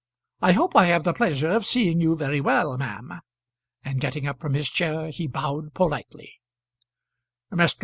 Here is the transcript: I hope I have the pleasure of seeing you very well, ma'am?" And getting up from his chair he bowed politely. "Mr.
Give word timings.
I 0.41 0.53
hope 0.53 0.75
I 0.75 0.87
have 0.87 1.03
the 1.03 1.13
pleasure 1.13 1.49
of 1.51 1.63
seeing 1.63 2.01
you 2.01 2.15
very 2.15 2.41
well, 2.41 2.75
ma'am?" 2.75 3.21
And 3.85 4.01
getting 4.01 4.25
up 4.25 4.39
from 4.39 4.55
his 4.55 4.67
chair 4.67 5.11
he 5.11 5.27
bowed 5.27 5.75
politely. 5.75 6.39
"Mr. 7.51 7.77